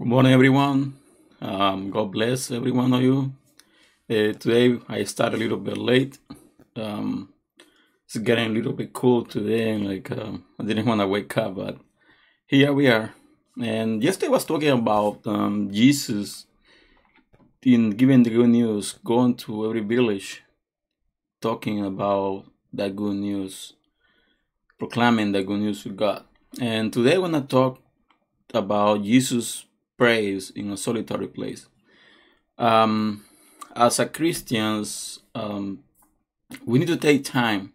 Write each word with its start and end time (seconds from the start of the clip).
Good 0.00 0.06
morning, 0.06 0.32
everyone. 0.32 0.94
Um, 1.40 1.90
God 1.90 2.12
bless 2.12 2.52
every 2.52 2.70
one 2.70 2.92
of 2.92 3.02
you. 3.02 3.32
Uh, 4.08 4.32
today 4.38 4.78
I 4.88 5.02
start 5.02 5.34
a 5.34 5.36
little 5.36 5.56
bit 5.56 5.76
late. 5.76 6.18
Um, 6.76 7.30
it's 8.04 8.16
getting 8.18 8.46
a 8.46 8.54
little 8.54 8.74
bit 8.74 8.92
cool 8.92 9.24
today, 9.24 9.72
and 9.72 9.88
like 9.88 10.08
um, 10.12 10.44
I 10.56 10.62
didn't 10.62 10.86
want 10.86 11.00
to 11.00 11.08
wake 11.08 11.36
up, 11.36 11.56
but 11.56 11.78
here 12.46 12.72
we 12.72 12.86
are. 12.86 13.12
And 13.60 14.00
yesterday 14.00 14.28
I 14.28 14.30
was 14.30 14.44
talking 14.44 14.70
about 14.70 15.26
um, 15.26 15.68
Jesus 15.72 16.46
in 17.62 17.90
giving 17.90 18.22
the 18.22 18.30
good 18.30 18.50
news, 18.50 19.00
going 19.04 19.34
to 19.38 19.66
every 19.66 19.80
village, 19.80 20.44
talking 21.40 21.84
about 21.84 22.44
that 22.72 22.94
good 22.94 23.16
news, 23.16 23.72
proclaiming 24.78 25.32
the 25.32 25.42
good 25.42 25.58
news 25.58 25.82
to 25.82 25.88
God. 25.88 26.22
And 26.60 26.92
today 26.92 27.16
I 27.16 27.18
want 27.18 27.34
to 27.34 27.40
talk 27.40 27.80
about 28.54 29.02
Jesus 29.02 29.64
prays 29.98 30.50
in 30.50 30.70
a 30.70 30.76
solitary 30.76 31.26
place. 31.26 31.66
Um, 32.56 33.24
as 33.76 33.98
a 33.98 34.06
Christians, 34.06 35.20
um, 35.34 35.80
we 36.64 36.78
need 36.78 36.88
to 36.88 36.96
take 36.96 37.24
time, 37.24 37.72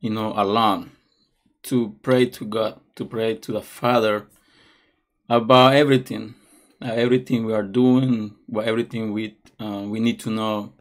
you 0.00 0.10
know, 0.10 0.32
alone 0.36 0.90
to 1.64 1.94
pray 2.02 2.26
to 2.26 2.44
God, 2.44 2.80
to 2.96 3.04
pray 3.04 3.36
to 3.36 3.52
the 3.52 3.62
Father 3.62 4.26
about 5.28 5.74
everything, 5.74 6.34
uh, 6.82 6.92
everything 6.92 7.44
we 7.44 7.52
are 7.52 7.62
doing, 7.62 8.34
what 8.46 8.66
everything 8.66 9.12
we 9.12 9.36
uh, 9.60 9.84
we 9.86 10.00
need 10.00 10.18
to 10.20 10.30
know. 10.30 10.72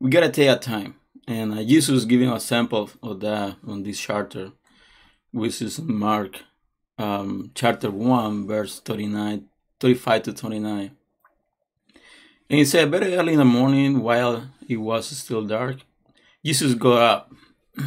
We 0.00 0.10
gotta 0.10 0.30
take 0.30 0.48
a 0.48 0.56
time, 0.56 0.96
and 1.28 1.54
uh, 1.54 1.62
Jesus 1.62 2.04
giving 2.04 2.28
a 2.28 2.40
sample 2.40 2.90
of 3.02 3.20
that 3.20 3.56
on 3.66 3.84
this 3.84 4.00
charter, 4.00 4.52
which 5.30 5.62
is 5.62 5.80
Mark 5.80 6.40
um, 6.98 7.52
chapter 7.54 7.90
1, 7.90 8.46
verse 8.46 8.80
39 8.80 9.46
35 9.80 10.22
to 10.24 10.32
29. 10.34 10.96
And 12.50 12.58
he 12.58 12.64
said, 12.64 12.90
Very 12.90 13.14
early 13.14 13.32
in 13.32 13.38
the 13.38 13.44
morning, 13.44 14.02
while 14.02 14.50
it 14.68 14.76
was 14.76 15.06
still 15.06 15.44
dark, 15.44 15.78
Jesus 16.44 16.74
got 16.74 17.02
up, 17.02 17.32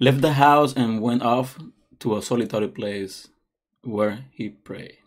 left 0.00 0.20
the 0.20 0.32
house, 0.34 0.72
and 0.74 1.02
went 1.02 1.22
off 1.22 1.58
to 2.00 2.16
a 2.16 2.22
solitary 2.22 2.68
place 2.68 3.28
where 3.82 4.24
he 4.30 4.48
prayed. 4.48 4.98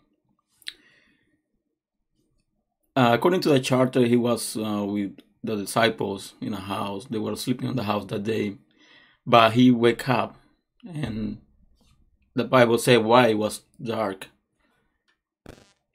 Uh, 2.94 3.10
according 3.12 3.40
to 3.42 3.48
the 3.48 3.60
charter, 3.60 4.06
he 4.06 4.16
was 4.16 4.56
uh, 4.56 4.84
with 4.86 5.18
the 5.42 5.56
disciples 5.56 6.34
in 6.40 6.54
a 6.54 6.60
house. 6.60 7.06
They 7.06 7.18
were 7.18 7.36
sleeping 7.36 7.68
in 7.68 7.76
the 7.76 7.82
house 7.82 8.06
that 8.06 8.24
day, 8.24 8.56
but 9.26 9.52
he 9.52 9.70
wake 9.70 10.08
up, 10.08 10.36
and 10.86 11.38
the 12.34 12.44
Bible 12.44 12.78
said 12.78 13.04
why 13.04 13.28
it 13.28 13.38
was 13.38 13.62
dark 13.82 14.28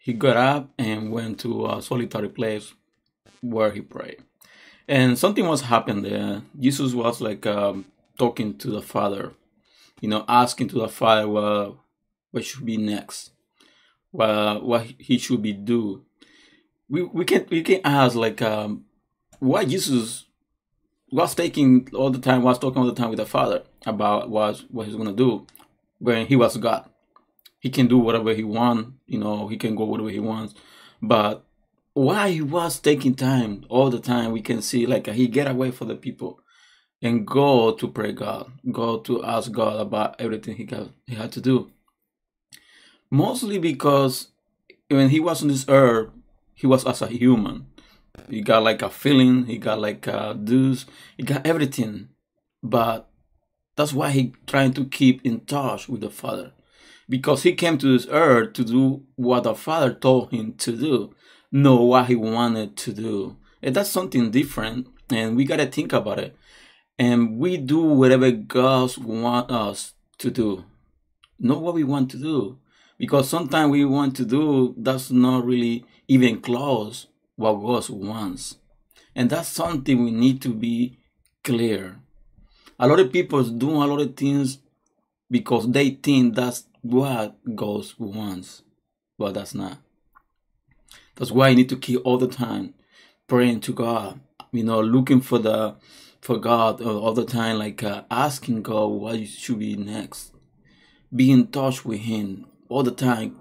he 0.03 0.13
got 0.13 0.35
up 0.35 0.69
and 0.79 1.11
went 1.11 1.39
to 1.39 1.67
a 1.67 1.79
solitary 1.79 2.27
place 2.27 2.73
where 3.39 3.69
he 3.71 3.81
prayed. 3.81 4.17
And 4.87 5.17
something 5.17 5.47
was 5.47 5.61
happening 5.61 6.01
there. 6.01 6.41
Jesus 6.59 6.93
was 6.93 7.21
like 7.21 7.45
um, 7.45 7.85
talking 8.17 8.57
to 8.57 8.71
the 8.71 8.81
Father, 8.81 9.33
you 9.99 10.09
know, 10.09 10.25
asking 10.27 10.69
to 10.69 10.79
the 10.79 10.87
Father 10.87 11.27
what, 11.27 11.75
what 12.31 12.43
should 12.43 12.65
be 12.65 12.77
next, 12.77 13.29
what, 14.09 14.65
what 14.65 14.87
he 14.97 15.19
should 15.19 15.43
be 15.43 15.53
do. 15.53 16.03
We, 16.89 17.03
we 17.03 17.23
can 17.23 17.45
we 17.49 17.61
can 17.61 17.81
ask 17.85 18.15
like 18.15 18.41
um, 18.41 18.85
why 19.39 19.65
Jesus 19.65 20.25
was 21.11 21.35
taking 21.35 21.87
all 21.93 22.09
the 22.09 22.19
time 22.19 22.41
was 22.41 22.57
talking 22.57 22.81
all 22.81 22.87
the 22.87 22.95
time 22.95 23.11
with 23.11 23.19
the 23.19 23.25
Father 23.25 23.63
about 23.85 24.29
what 24.31 24.65
what 24.71 24.87
he's 24.87 24.95
gonna 24.95 25.13
do 25.13 25.45
when 25.99 26.25
he 26.25 26.35
was 26.35 26.57
God 26.57 26.90
he 27.61 27.69
can 27.69 27.87
do 27.87 27.99
whatever 27.99 28.33
he 28.33 28.43
wants, 28.43 28.89
you 29.05 29.19
know, 29.19 29.47
he 29.47 29.55
can 29.55 29.75
go 29.75 29.85
whatever 29.85 30.09
he 30.09 30.19
wants. 30.19 30.55
But 30.99 31.45
why 31.93 32.31
he 32.31 32.41
was 32.41 32.79
taking 32.79 33.13
time 33.13 33.65
all 33.69 33.91
the 33.91 33.99
time, 33.99 34.31
we 34.31 34.41
can 34.41 34.63
see 34.63 34.87
like 34.87 35.05
he 35.07 35.27
get 35.27 35.49
away 35.49 35.69
from 35.69 35.87
the 35.87 35.95
people 35.95 36.39
and 37.03 37.25
go 37.25 37.71
to 37.71 37.87
pray 37.87 38.13
God, 38.13 38.51
go 38.71 38.97
to 39.01 39.23
ask 39.23 39.51
God 39.51 39.79
about 39.79 40.19
everything 40.19 40.55
he 40.55 40.63
got 40.63 40.89
he 41.05 41.13
had 41.13 41.31
to 41.33 41.41
do. 41.41 41.71
Mostly 43.11 43.59
because 43.59 44.29
when 44.89 45.09
he 45.09 45.19
was 45.19 45.43
on 45.43 45.49
this 45.49 45.65
earth, 45.69 46.09
he 46.55 46.65
was 46.65 46.83
as 46.85 47.03
a 47.03 47.07
human. 47.07 47.67
He 48.27 48.41
got 48.41 48.63
like 48.63 48.81
a 48.81 48.89
feeling, 48.89 49.45
he 49.45 49.59
got 49.59 49.79
like 49.79 50.07
a 50.07 50.33
dues, 50.33 50.87
he 51.15 51.23
got 51.23 51.45
everything. 51.45 52.09
But 52.63 53.07
that's 53.75 53.93
why 53.93 54.09
he 54.09 54.33
trying 54.47 54.73
to 54.73 54.85
keep 54.85 55.23
in 55.23 55.41
touch 55.41 55.87
with 55.87 56.01
the 56.01 56.09
Father 56.09 56.53
because 57.11 57.43
he 57.43 57.51
came 57.51 57.77
to 57.77 57.91
this 57.91 58.07
earth 58.09 58.53
to 58.53 58.63
do 58.63 59.03
what 59.17 59.43
the 59.43 59.53
Father 59.53 59.93
told 59.93 60.31
him 60.31 60.53
to 60.53 60.71
do, 60.71 61.13
not 61.51 61.81
what 61.81 62.05
he 62.05 62.15
wanted 62.15 62.77
to 62.77 62.93
do. 62.93 63.35
And 63.61 63.75
that's 63.75 63.89
something 63.89 64.31
different, 64.31 64.87
and 65.11 65.35
we 65.35 65.43
gotta 65.43 65.65
think 65.65 65.91
about 65.91 66.19
it. 66.19 66.37
And 66.97 67.37
we 67.37 67.57
do 67.57 67.81
whatever 67.81 68.31
God 68.31 68.95
wants 68.97 69.51
us 69.51 69.93
to 70.19 70.31
do, 70.31 70.63
not 71.37 71.61
what 71.61 71.73
we 71.73 71.83
want 71.83 72.09
to 72.11 72.17
do. 72.17 72.59
Because 72.97 73.27
sometimes 73.27 73.71
we 73.71 73.83
want 73.83 74.15
to 74.15 74.25
do 74.25 74.73
that's 74.77 75.11
not 75.11 75.43
really 75.43 75.83
even 76.07 76.39
close 76.39 77.07
what 77.35 77.55
God 77.55 77.89
wants. 77.89 78.55
And 79.13 79.29
that's 79.29 79.49
something 79.49 80.01
we 80.01 80.11
need 80.11 80.41
to 80.43 80.53
be 80.53 80.97
clear. 81.43 81.99
A 82.79 82.87
lot 82.87 83.01
of 83.01 83.11
people 83.11 83.43
doing 83.43 83.81
a 83.81 83.85
lot 83.85 83.99
of 83.99 84.15
things 84.15 84.59
because 85.29 85.69
they 85.71 85.89
think 85.89 86.35
that's 86.35 86.67
what 86.81 87.37
God 87.55 87.85
wants, 87.97 88.63
but 89.17 89.33
that's 89.33 89.53
not. 89.53 89.77
That's 91.15 91.31
why 91.31 91.49
you 91.49 91.55
need 91.55 91.69
to 91.69 91.77
keep 91.77 92.01
all 92.03 92.17
the 92.17 92.27
time 92.27 92.73
praying 93.27 93.61
to 93.61 93.73
God. 93.73 94.19
You 94.51 94.63
know, 94.63 94.81
looking 94.81 95.21
for 95.21 95.39
the 95.39 95.75
for 96.19 96.37
God 96.37 96.81
all 96.81 97.13
the 97.13 97.25
time, 97.25 97.57
like 97.57 97.83
uh, 97.83 98.03
asking 98.11 98.63
God 98.63 98.87
what 98.87 99.27
should 99.27 99.59
be 99.59 99.75
next. 99.75 100.33
Be 101.13 101.31
in 101.31 101.47
touch 101.47 101.83
with 101.83 102.01
Him 102.01 102.45
all 102.69 102.83
the 102.83 102.91
time, 102.91 103.37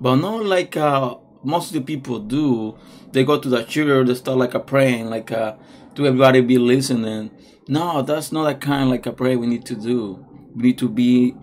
but 0.00 0.16
not 0.16 0.44
like 0.44 0.76
uh, 0.76 1.16
most 1.42 1.68
of 1.68 1.74
the 1.74 1.80
people 1.80 2.18
do. 2.18 2.76
They 3.12 3.24
go 3.24 3.38
to 3.38 3.48
the 3.48 3.64
church, 3.64 4.06
they 4.06 4.14
start 4.14 4.38
like 4.38 4.54
a 4.54 4.60
praying, 4.60 5.10
like 5.10 5.30
uh, 5.30 5.56
to 5.94 6.06
everybody 6.06 6.40
be 6.40 6.58
listening. 6.58 7.30
No, 7.68 8.02
that's 8.02 8.32
not 8.32 8.44
the 8.44 8.54
kind 8.54 8.90
like 8.90 9.06
a 9.06 9.12
prayer 9.12 9.38
we 9.38 9.46
need 9.46 9.66
to 9.66 9.74
do. 9.74 10.24
We 10.54 10.62
need 10.62 10.78
to 10.78 10.88
be 10.88 11.34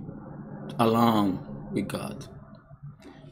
along 0.78 1.70
with 1.72 1.88
God. 1.88 2.26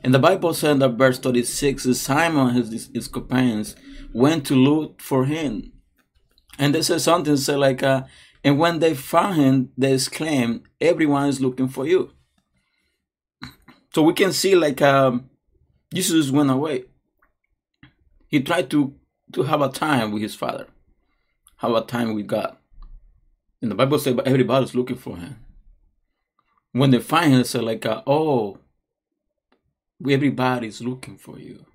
And 0.04 0.14
the 0.14 0.20
Bible 0.20 0.54
said 0.54 0.80
that 0.80 0.94
verse 0.94 1.20
36 1.20 1.84
Simon 2.00 2.56
and 2.56 2.72
his, 2.72 2.90
his 2.94 3.08
companions 3.08 3.76
went 4.14 4.46
to 4.48 4.56
look 4.56 5.02
for 5.02 5.26
him. 5.26 5.74
And 6.58 6.74
they 6.74 6.82
said 6.82 7.02
something 7.02 7.38
said 7.38 7.60
like, 7.60 7.84
uh, 7.84 8.04
and 8.44 8.58
when 8.58 8.80
they 8.80 8.94
found 8.94 9.36
him, 9.36 9.72
they 9.78 9.94
exclaimed, 9.94 10.64
Everyone 10.80 11.28
is 11.28 11.42
looking 11.42 11.68
for 11.68 11.86
you. 11.86 12.12
So 13.94 14.04
we 14.04 14.14
can 14.14 14.32
see 14.32 14.54
like 14.54 14.80
um, 14.82 15.28
Jesus 15.92 16.30
went 16.30 16.52
away. 16.52 16.84
He 18.28 18.42
tried 18.42 18.70
to, 18.70 18.94
to 19.34 19.44
have 19.44 19.62
a 19.62 19.70
time 19.70 20.12
with 20.12 20.22
his 20.22 20.36
father, 20.36 20.68
have 21.56 21.72
a 21.72 21.82
time 21.82 22.14
with 22.14 22.28
God. 22.28 22.58
And 23.60 23.72
the 23.72 23.76
Bible 23.76 23.98
said, 23.98 24.16
but 24.16 24.28
everybody's 24.28 24.76
looking 24.76 24.98
for 24.98 25.18
him 25.18 25.47
when 26.72 26.92
they 26.92 27.00
find 27.00 27.46
say 27.46 27.60
like, 27.60 27.86
uh, 27.86 28.02
"Oh, 28.06 28.60
everybody's 30.08 30.82
looking 30.82 31.18
for 31.18 31.40
you," 31.40 31.66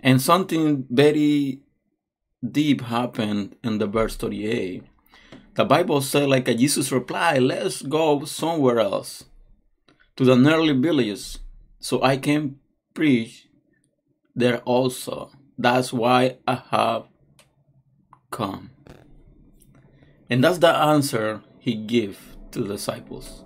and 0.00 0.20
something 0.20 0.86
very 0.90 1.60
deep 2.42 2.82
happened 2.82 3.56
in 3.64 3.78
the 3.78 3.86
verse 3.86 4.16
thirty-eight. 4.16 4.84
The 5.54 5.64
Bible 5.64 6.00
said 6.00 6.28
like 6.28 6.48
uh, 6.48 6.54
Jesus 6.54 6.92
replied, 6.92 7.42
"Let's 7.42 7.82
go 7.82 8.24
somewhere 8.24 8.80
else, 8.80 9.24
to 10.16 10.24
the 10.24 10.36
nearly 10.36 10.72
villages, 10.72 11.38
so 11.78 12.02
I 12.02 12.16
can 12.16 12.58
preach 12.92 13.48
there 14.34 14.58
also. 14.58 15.30
That's 15.56 15.92
why 15.92 16.38
I 16.46 16.62
have 16.70 17.04
come." 18.30 18.70
And 20.28 20.42
that's 20.42 20.58
the 20.58 20.74
answer 20.74 21.42
he 21.58 21.74
gave 21.74 22.33
to 22.54 22.62
the 22.62 22.74
disciples. 22.74 23.44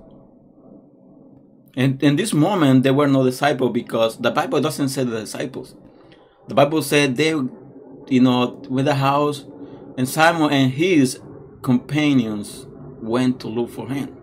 And 1.76 2.02
in 2.02 2.16
this 2.16 2.32
moment, 2.32 2.82
there 2.82 2.94
were 2.94 3.08
no 3.08 3.24
disciples 3.24 3.72
because 3.72 4.18
the 4.18 4.30
Bible 4.30 4.60
doesn't 4.60 4.88
say 4.88 5.04
the 5.04 5.20
disciples. 5.20 5.74
The 6.48 6.54
Bible 6.54 6.82
said 6.82 7.16
they, 7.16 7.30
you 7.30 8.20
know, 8.20 8.62
with 8.68 8.86
the 8.86 8.94
house, 8.94 9.44
and 9.96 10.08
Simon 10.08 10.52
and 10.52 10.72
his 10.72 11.20
companions 11.62 12.66
went 13.00 13.40
to 13.40 13.48
look 13.48 13.70
for 13.70 13.88
him. 13.88 14.16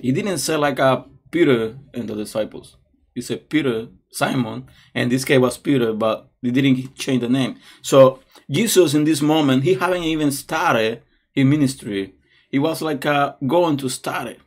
He 0.00 0.12
didn't 0.12 0.38
say 0.38 0.56
like 0.56 0.78
a 0.78 0.84
uh, 0.84 1.04
Peter 1.30 1.78
and 1.92 2.08
the 2.08 2.14
disciples. 2.14 2.76
He 3.14 3.22
said 3.22 3.48
Peter, 3.48 3.88
Simon, 4.10 4.66
and 4.94 5.10
this 5.10 5.24
guy 5.24 5.38
was 5.38 5.58
Peter, 5.58 5.92
but 5.92 6.30
they 6.42 6.50
didn't 6.50 6.94
change 6.96 7.22
the 7.22 7.28
name. 7.28 7.56
So 7.82 8.20
Jesus, 8.50 8.94
in 8.94 9.04
this 9.04 9.20
moment, 9.20 9.64
he 9.64 9.74
haven't 9.74 10.04
even 10.04 10.30
started 10.30 11.02
his 11.32 11.44
ministry 11.44 12.14
he 12.50 12.58
was 12.58 12.82
like 12.82 13.04
uh, 13.06 13.34
going 13.46 13.76
to 13.78 13.88
start 13.88 14.28
it 14.28 14.40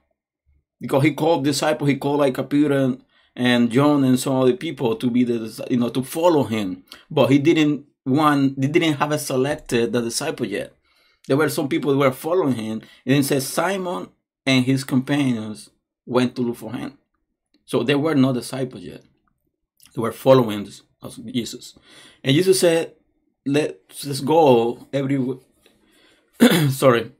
because 0.79 1.03
he 1.03 1.13
called 1.13 1.43
disciple 1.43 1.87
he 1.87 1.95
called 1.95 2.19
like 2.19 2.37
a 2.37 2.43
peter 2.43 2.73
and, 2.73 3.03
and 3.35 3.71
John 3.71 4.03
and 4.03 4.19
some 4.19 4.35
other 4.35 4.55
people 4.55 4.95
to 4.97 5.09
be 5.09 5.23
the 5.23 5.65
you 5.69 5.77
know 5.77 5.89
to 5.89 6.03
follow 6.03 6.43
him, 6.43 6.83
but 7.09 7.27
he 7.27 7.39
didn't 7.39 7.85
want 8.05 8.59
they 8.59 8.67
didn't 8.67 8.95
have 8.95 9.11
a 9.11 9.17
selected 9.17 9.93
the 9.93 10.01
disciple 10.01 10.45
yet. 10.45 10.73
There 11.27 11.37
were 11.37 11.49
some 11.49 11.69
people 11.69 11.93
who 11.93 11.99
were 11.99 12.11
following 12.11 12.55
him, 12.55 12.81
and 13.05 13.15
it 13.15 13.23
says 13.23 13.47
Simon 13.47 14.09
and 14.45 14.65
his 14.65 14.83
companions 14.83 15.69
went 16.05 16.35
to 16.35 16.41
look 16.41 16.57
for 16.57 16.73
him. 16.73 16.97
So 17.65 17.83
they 17.83 17.95
were 17.95 18.15
not 18.15 18.33
disciples 18.33 18.81
yet. 18.81 19.03
They 19.95 20.01
were 20.01 20.11
following 20.11 20.67
Jesus. 21.25 21.77
And 22.23 22.35
Jesus 22.35 22.59
said, 22.59 22.93
Let's, 23.45 24.05
let's 24.05 24.21
go 24.21 24.87
every 24.91 25.19
sorry. 26.71 27.11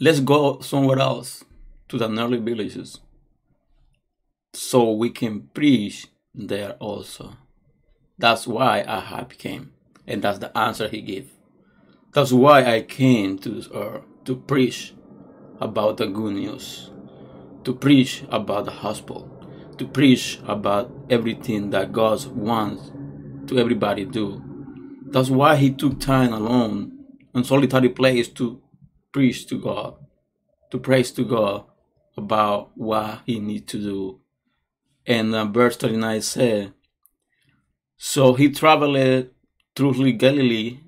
Let's 0.00 0.20
go 0.20 0.60
somewhere 0.60 0.98
else 0.98 1.44
to 1.88 1.96
the 1.96 2.08
nearby 2.08 2.36
villages 2.36 3.00
so 4.52 4.92
we 4.92 5.10
can 5.10 5.48
preach 5.54 6.08
there 6.34 6.72
also. 6.72 7.36
That's 8.18 8.46
why 8.46 8.84
I 8.86 9.00
have 9.00 9.36
came. 9.38 9.72
And 10.06 10.22
that's 10.22 10.38
the 10.38 10.56
answer 10.56 10.88
he 10.88 11.00
gave. 11.00 11.30
That's 12.12 12.32
why 12.32 12.64
I 12.64 12.82
came 12.82 13.38
to 13.38 13.48
this 13.48 13.68
earth 13.74 14.02
to 14.24 14.36
preach 14.36 14.94
about 15.60 15.96
the 15.96 16.06
good 16.06 16.34
news, 16.34 16.90
to 17.64 17.74
preach 17.74 18.24
about 18.30 18.66
the 18.66 18.72
gospel, 18.72 19.30
to 19.78 19.86
preach 19.86 20.40
about 20.46 20.90
everything 21.10 21.70
that 21.70 21.92
God 21.92 22.24
wants 22.26 22.90
to 23.48 23.58
everybody 23.58 24.04
do. 24.04 24.42
That's 25.06 25.30
why 25.30 25.56
he 25.56 25.70
took 25.70 26.00
time 26.00 26.32
alone 26.32 26.92
in 27.34 27.44
solitary 27.44 27.88
place 27.88 28.28
to 28.28 28.60
preach 29.12 29.46
to 29.46 29.60
God, 29.60 29.96
to 30.70 30.78
praise 30.78 31.10
to 31.12 31.24
God 31.24 31.64
about 32.16 32.76
what 32.76 33.20
he 33.26 33.38
needs 33.40 33.70
to 33.72 33.78
do. 33.78 34.20
And 35.06 35.34
uh, 35.34 35.44
verse 35.46 35.76
39 35.76 36.22
said, 36.22 36.72
So 37.96 38.34
he 38.34 38.50
traveled 38.50 39.28
through 39.74 40.12
Galilee, 40.12 40.80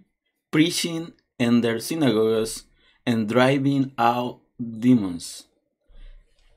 preaching 0.51 1.13
in 1.39 1.61
their 1.61 1.79
synagogues 1.79 2.65
and 3.07 3.29
driving 3.29 3.93
out 3.99 4.41
demons. 4.59 5.45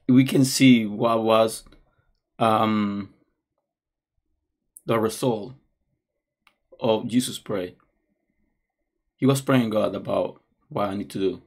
We 0.08 0.26
can 0.26 0.44
see 0.44 0.86
what 0.86 1.24
was 1.24 1.64
um, 2.40 3.14
the 4.86 5.00
result 5.00 5.54
of 6.80 7.08
Jesus' 7.08 7.40
prayer. 7.40 7.72
He 9.18 9.26
was 9.26 9.42
praying 9.42 9.70
God 9.70 9.96
about 9.96 10.42
what 10.70 10.90
I 10.90 10.96
need 10.96 11.10
to 11.12 11.20
do, 11.20 11.42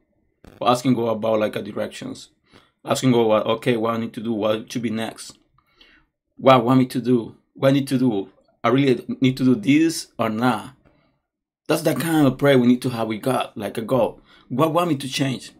asking 0.62 0.94
God 0.94 1.08
about 1.08 1.40
like 1.40 1.56
a 1.56 1.62
directions, 1.62 2.30
asking 2.84 3.12
God 3.12 3.26
what 3.26 3.46
okay 3.46 3.76
what 3.76 3.94
I 3.94 3.98
need 3.98 4.12
to 4.14 4.20
do, 4.20 4.32
what 4.32 4.70
should 4.70 4.82
be 4.82 4.90
next, 4.90 5.38
what 6.36 6.54
I 6.54 6.58
want 6.58 6.80
me 6.80 6.86
to 6.86 7.00
do, 7.00 7.36
what 7.54 7.68
I 7.68 7.72
need 7.72 7.88
to 7.88 7.98
do. 7.98 8.30
I 8.62 8.68
really 8.68 9.04
need 9.20 9.36
to 9.36 9.44
do 9.44 9.54
this 9.54 10.08
or 10.18 10.30
not. 10.30 10.74
That's 11.68 11.82
the 11.82 11.94
kind 11.94 12.26
of 12.26 12.38
prayer 12.38 12.58
we 12.58 12.66
need 12.66 12.82
to 12.82 12.90
have 12.90 13.08
with 13.08 13.22
God, 13.22 13.52
like 13.56 13.76
a 13.76 13.82
God. 13.82 14.20
What 14.48 14.72
want 14.72 14.88
me 14.88 14.96
to 14.96 15.08
change? 15.08 15.52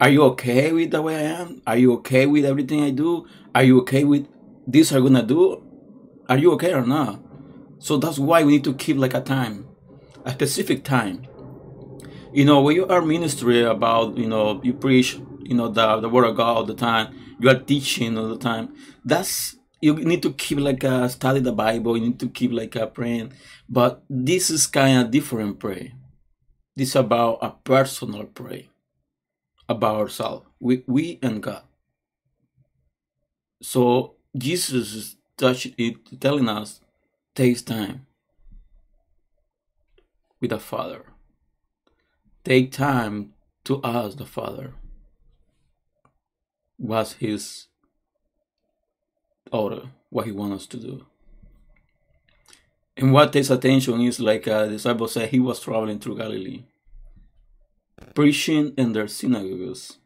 Are 0.00 0.08
you 0.08 0.22
okay 0.24 0.72
with 0.72 0.90
the 0.90 1.02
way 1.02 1.16
I 1.16 1.40
am? 1.40 1.62
Are 1.66 1.76
you 1.76 1.92
okay 1.94 2.26
with 2.26 2.44
everything 2.44 2.82
I 2.82 2.90
do? 2.90 3.26
Are 3.54 3.62
you 3.62 3.80
okay 3.82 4.02
with 4.02 4.26
this 4.66 4.92
I'm 4.92 5.02
gonna 5.02 5.22
do? 5.22 5.62
Are 6.28 6.38
you 6.38 6.52
okay 6.52 6.72
or 6.72 6.84
not? 6.84 7.20
So 7.78 7.96
that's 7.96 8.18
why 8.18 8.42
we 8.42 8.52
need 8.52 8.64
to 8.64 8.74
keep 8.74 8.96
like 8.96 9.14
a 9.14 9.20
time, 9.20 9.68
a 10.24 10.32
specific 10.32 10.84
time. 10.84 11.26
You 12.34 12.44
know, 12.44 12.62
when 12.62 12.74
you 12.74 12.84
are 12.88 13.00
ministry 13.00 13.62
about, 13.62 14.18
you 14.18 14.26
know, 14.26 14.60
you 14.64 14.72
preach, 14.74 15.20
you 15.44 15.54
know, 15.54 15.68
the, 15.68 16.00
the 16.00 16.08
word 16.08 16.24
of 16.24 16.36
God 16.36 16.56
all 16.56 16.64
the 16.64 16.74
time, 16.74 17.14
you 17.38 17.48
are 17.48 17.60
teaching 17.60 18.18
all 18.18 18.26
the 18.26 18.36
time. 18.36 18.74
That's 19.04 19.54
you 19.80 19.94
need 19.94 20.20
to 20.22 20.32
keep 20.32 20.58
like 20.58 20.82
a 20.82 21.08
study 21.08 21.38
the 21.38 21.52
Bible, 21.52 21.96
you 21.96 22.06
need 22.06 22.18
to 22.18 22.28
keep 22.28 22.50
like 22.50 22.74
a 22.74 22.88
praying. 22.88 23.34
But 23.68 24.02
this 24.10 24.50
is 24.50 24.66
kind 24.66 24.98
of 25.06 25.12
different 25.12 25.60
prayer. 25.60 25.92
This 26.74 26.88
is 26.88 26.96
about 26.96 27.38
a 27.40 27.50
personal 27.50 28.24
prayer 28.24 28.64
about 29.68 29.94
ourselves, 29.94 30.44
we, 30.58 30.82
we 30.88 31.20
and 31.22 31.40
God. 31.40 31.62
So 33.62 34.16
Jesus 34.36 34.92
is 34.92 35.16
touching 35.36 35.74
it, 35.78 36.20
telling 36.20 36.48
us 36.48 36.80
takes 37.36 37.62
time 37.62 38.06
with 40.40 40.50
the 40.50 40.58
Father. 40.58 41.13
Take 42.44 42.72
time 42.72 43.32
to 43.64 43.80
ask 43.82 44.18
the 44.18 44.26
Father 44.26 44.74
what's 46.76 47.14
His 47.14 47.66
order, 49.50 49.88
what 50.10 50.26
He 50.26 50.32
wants 50.32 50.64
us 50.64 50.66
to 50.68 50.76
do. 50.76 51.06
And 52.96 53.12
what 53.12 53.32
takes 53.32 53.50
attention 53.50 54.00
is 54.02 54.20
like 54.20 54.46
uh, 54.46 54.66
the 54.66 54.72
disciple 54.72 55.08
said, 55.08 55.30
he 55.30 55.40
was 55.40 55.58
traveling 55.58 55.98
through 55.98 56.18
Galilee 56.18 56.62
preaching 58.14 58.72
in 58.76 58.92
their 58.92 59.08
synagogues 59.08 59.98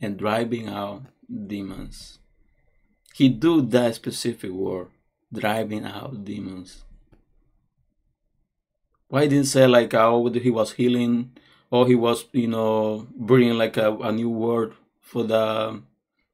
and 0.00 0.16
driving 0.16 0.68
out 0.68 1.02
demons. 1.46 2.18
He 3.14 3.28
do 3.28 3.62
that 3.62 3.94
specific 3.94 4.50
work, 4.50 4.90
driving 5.32 5.84
out 5.84 6.24
demons. 6.24 6.84
Why 9.08 9.26
didn't 9.26 9.46
say 9.46 9.66
like 9.66 9.94
oh 9.94 10.28
he 10.30 10.50
was 10.50 10.72
healing 10.72 11.32
or 11.70 11.86
he 11.86 11.94
was 11.94 12.26
you 12.32 12.48
know 12.48 13.06
bringing 13.16 13.58
like 13.58 13.76
a, 13.76 13.96
a 13.96 14.12
new 14.12 14.30
word 14.30 14.74
for 15.00 15.22
the 15.24 15.82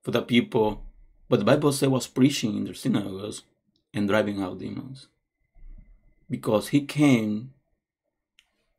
for 0.02 0.10
the 0.10 0.22
people, 0.22 0.84
but 1.28 1.38
the 1.38 1.44
Bible 1.44 1.72
said 1.72 1.90
was 1.90 2.06
preaching 2.06 2.56
in 2.56 2.64
their 2.64 2.74
synagogues 2.74 3.42
and 3.94 4.08
driving 4.08 4.42
out 4.42 4.58
demons 4.58 5.08
because 6.28 6.68
he 6.68 6.80
came 6.80 7.52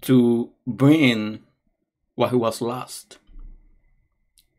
to 0.02 0.52
bring 0.66 1.44
what 2.16 2.32
he 2.32 2.36
was 2.36 2.62
lost. 2.62 3.20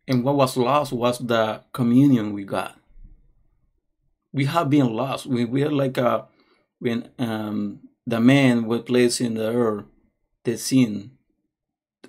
And 0.06 0.22
what 0.22 0.36
was 0.36 0.56
lost 0.56 0.92
was 0.92 1.18
the 1.18 1.62
communion 1.72 2.32
we 2.32 2.44
got. 2.44 2.78
We 4.32 4.44
have 4.46 4.70
been 4.70 4.92
lost. 4.92 5.26
We 5.26 5.44
were 5.44 5.70
like 5.70 5.98
a, 5.98 6.26
when 6.78 7.10
um, 7.18 7.80
the 8.06 8.20
man 8.20 8.66
was 8.66 8.82
placed 8.82 9.20
in 9.20 9.34
the 9.34 9.50
earth, 9.50 9.84
the 10.44 10.56
sin 10.56 11.12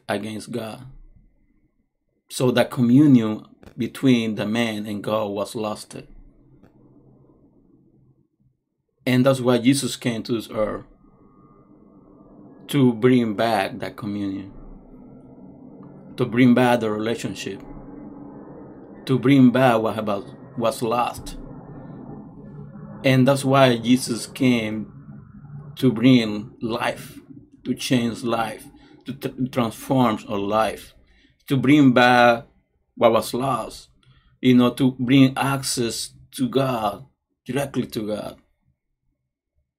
against 0.07 0.51
God. 0.51 0.85
So 2.29 2.51
the 2.51 2.65
communion 2.65 3.45
between 3.77 4.35
the 4.35 4.45
man 4.45 4.85
and 4.85 5.03
God 5.03 5.27
was 5.27 5.55
lost. 5.55 5.95
And 9.05 9.25
that's 9.25 9.39
why 9.39 9.59
Jesus 9.59 9.95
came 9.95 10.23
to 10.23 10.33
this 10.33 10.49
earth 10.51 10.85
to 12.67 12.93
bring 12.93 13.35
back 13.35 13.79
that 13.79 13.95
communion 13.95 14.51
to 16.17 16.25
bring 16.25 16.53
back 16.53 16.79
the 16.79 16.89
relationship, 16.89 17.61
to 19.05 19.19
bring 19.19 19.51
back 19.51 19.81
what 19.81 20.25
was 20.57 20.81
lost. 20.81 21.37
And 23.03 23.27
that's 23.27 23.45
why 23.45 23.77
Jesus 23.77 24.25
came 24.25 24.94
to 25.75 25.91
bring 25.91 26.55
life, 26.61 27.19
to 27.63 27.73
change 27.73 28.23
life, 28.23 28.65
to 29.05 29.13
t- 29.13 29.47
transform 29.49 30.19
our 30.27 30.37
life, 30.37 30.93
to 31.47 31.57
bring 31.57 31.93
back 31.93 32.45
what 32.95 33.11
was 33.11 33.33
lost, 33.33 33.89
you 34.41 34.55
know, 34.55 34.71
to 34.71 34.91
bring 34.99 35.37
access 35.37 36.13
to 36.31 36.47
God, 36.47 37.05
directly 37.45 37.85
to 37.87 38.07
God. 38.07 38.37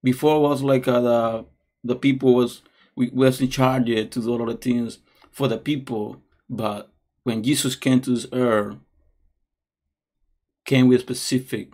Before 0.02 0.40
was 0.40 0.62
like 0.62 0.86
uh, 0.86 1.00
the 1.00 1.46
the 1.82 1.96
people 1.96 2.34
was 2.34 2.62
we 2.96 3.10
was 3.12 3.40
in 3.40 3.48
charge 3.48 3.86
to 3.86 4.04
do 4.04 4.30
all 4.30 4.46
the 4.46 4.54
things 4.54 4.98
for 5.30 5.48
the 5.48 5.58
people, 5.58 6.22
but 6.48 6.92
when 7.24 7.42
Jesus 7.42 7.76
came 7.76 8.00
to 8.00 8.10
this 8.10 8.26
earth, 8.32 8.76
came 10.64 10.88
with 10.88 11.00
specific, 11.00 11.72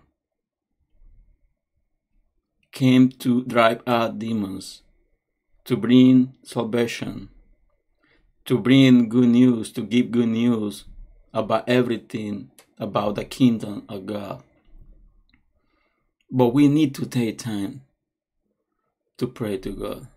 came 2.72 3.10
to 3.10 3.44
drive 3.44 3.82
out 3.86 4.18
demons, 4.18 4.82
to 5.64 5.76
bring 5.76 6.34
salvation, 6.42 7.28
to 8.46 8.58
bring 8.58 9.08
good 9.08 9.28
news, 9.28 9.70
to 9.72 9.82
give 9.82 10.10
good 10.10 10.28
news 10.28 10.84
about 11.32 11.68
everything 11.68 12.50
about 12.78 13.14
the 13.14 13.24
kingdom 13.24 13.84
of 13.88 14.06
God. 14.06 14.42
But 16.30 16.48
we 16.48 16.66
need 16.66 16.94
to 16.96 17.06
take 17.06 17.38
time 17.38 17.82
to 19.18 19.26
pray 19.26 19.58
to 19.58 19.70
God. 19.70 20.08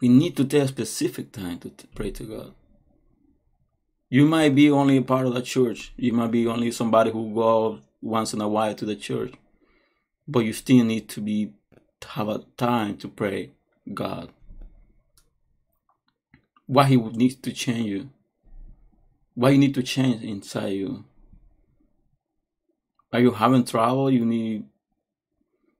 We 0.00 0.08
need 0.08 0.36
to 0.36 0.44
take 0.44 0.62
a 0.62 0.68
specific 0.68 1.32
time 1.32 1.58
to 1.58 1.70
pray 1.94 2.12
to 2.12 2.22
God. 2.22 2.54
You 4.08 4.26
might 4.26 4.54
be 4.54 4.70
only 4.70 4.96
a 4.96 5.02
part 5.02 5.26
of 5.26 5.34
the 5.34 5.42
church. 5.42 5.92
You 5.96 6.12
might 6.12 6.30
be 6.30 6.46
only 6.46 6.70
somebody 6.70 7.10
who 7.10 7.34
go 7.34 7.80
once 8.00 8.32
in 8.32 8.40
a 8.40 8.48
while 8.48 8.74
to 8.76 8.86
the 8.86 8.96
church, 8.96 9.34
but 10.28 10.40
you 10.40 10.52
still 10.52 10.84
need 10.84 11.08
to 11.08 11.22
be 11.22 11.54
to 12.00 12.08
have 12.08 12.28
a 12.28 12.44
time 12.56 12.98
to 12.98 13.08
pray 13.08 13.50
God. 13.92 14.30
What 16.66 16.88
He 16.88 16.96
needs 16.96 17.36
to 17.36 17.52
change 17.52 17.86
you. 17.86 18.10
What 19.34 19.52
you 19.52 19.58
need 19.58 19.74
to 19.74 19.82
change 19.82 20.22
inside 20.22 20.74
you. 20.74 21.04
are 23.12 23.20
you 23.20 23.30
having 23.30 23.64
trouble? 23.64 24.10
You 24.10 24.26
need, 24.26 24.64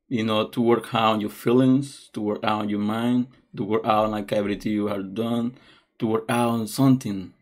you 0.09 0.25
know, 0.25 0.49
to 0.49 0.61
work 0.63 0.95
out 0.95 1.21
your 1.21 1.31
feelings, 1.31 2.09
to 2.15 2.23
work 2.23 2.43
out 2.43 2.71
your 2.71 2.79
mind, 2.79 3.27
to 3.57 3.65
work 3.65 3.85
out 3.85 4.11
like 4.11 4.33
everything 4.33 4.73
you 4.73 4.87
have 4.87 5.15
done, 5.15 5.57
to 5.99 6.07
work 6.07 6.25
out 6.29 6.51
on 6.51 6.67
something. 6.67 7.35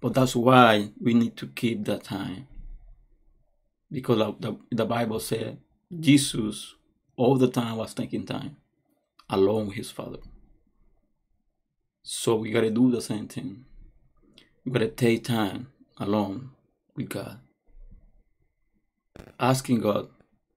But 0.00 0.14
that's 0.14 0.34
why 0.34 0.90
we 0.98 1.12
need 1.12 1.36
to 1.36 1.48
keep 1.48 1.84
that 1.84 2.04
time. 2.04 2.48
Because 3.92 4.36
the, 4.40 4.56
the 4.70 4.86
Bible 4.86 5.20
said 5.20 5.58
Jesus 5.98 6.74
all 7.16 7.36
the 7.36 7.48
time 7.48 7.76
was 7.76 7.94
taking 7.94 8.24
time 8.24 8.56
alone 9.28 9.66
with 9.66 9.76
his 9.76 9.90
father. 9.90 10.18
So 12.02 12.36
we 12.36 12.50
gotta 12.50 12.70
do 12.70 12.90
the 12.90 13.02
same 13.02 13.26
thing. 13.26 13.64
We 14.64 14.72
gotta 14.72 14.88
take 14.88 15.24
time 15.24 15.72
alone 15.98 16.50
with 16.94 17.08
God. 17.08 17.40
Asking 19.38 19.80
God, 19.80 20.08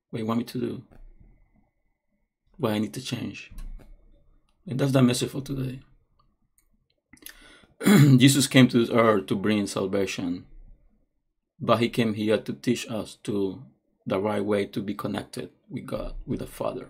what 0.10 0.20
you 0.20 0.26
want 0.26 0.40
me 0.40 0.44
to 0.46 0.60
do? 0.60 0.84
What 2.58 2.74
I 2.74 2.80
need 2.80 2.94
to 2.94 3.02
change. 3.02 3.52
And 4.68 4.80
that's 4.80 4.92
the 4.92 5.02
message 5.02 5.32
for 5.32 5.42
today. 5.42 5.80
Jesus 8.18 8.48
came 8.48 8.68
to 8.68 8.80
this 8.80 8.96
earth 8.96 9.26
to 9.28 9.36
bring 9.36 9.66
salvation, 9.68 10.46
but 11.60 11.80
he 11.80 11.90
came 11.90 12.14
here 12.14 12.38
to 12.38 12.54
teach 12.54 12.90
us 12.90 13.16
to 13.24 13.64
the 14.06 14.20
right 14.20 14.44
way 14.44 14.66
to 14.66 14.82
be 14.82 14.94
connected 14.94 15.50
with 15.70 15.86
God, 15.86 16.14
with 16.26 16.40
the 16.40 16.48
Father. 16.48 16.90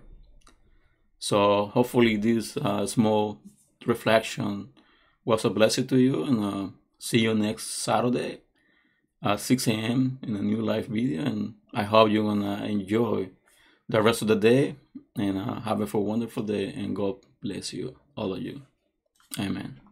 So 1.18 1.66
hopefully 1.66 2.16
this 2.16 2.56
uh, 2.56 2.86
small 2.86 3.40
reflection 3.86 4.70
was 5.24 5.44
a 5.44 5.50
blessing 5.50 5.86
to 5.86 5.98
you, 5.98 6.24
and 6.24 6.44
uh, 6.44 6.68
see 6.98 7.20
you 7.20 7.34
next 7.34 7.66
Saturday 7.66 8.40
at 9.22 9.40
6 9.40 9.66
a.m. 9.68 10.18
in 10.22 10.36
a 10.36 10.42
new 10.42 10.60
live 10.60 10.86
video. 10.86 11.24
And 11.24 11.54
I 11.72 11.84
hope 11.84 12.10
you're 12.10 12.24
gonna 12.24 12.64
enjoy 12.64 13.30
the 13.88 14.02
rest 14.02 14.22
of 14.22 14.28
the 14.28 14.36
day 14.36 14.76
and 15.16 15.38
uh, 15.38 15.60
have 15.60 15.80
a 15.80 15.98
wonderful 15.98 16.42
day. 16.42 16.72
And 16.76 16.94
God 16.94 17.16
bless 17.42 17.72
you, 17.72 17.96
all 18.16 18.34
of 18.34 18.42
you. 18.42 18.62
Amen. 19.38 19.83